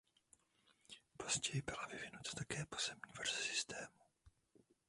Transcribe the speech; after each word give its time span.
Později 1.17 1.61
byla 1.61 1.87
vyvinuta 1.87 2.29
také 2.37 2.65
pozemní 2.65 3.13
verze 3.17 3.35
systému. 3.37 4.03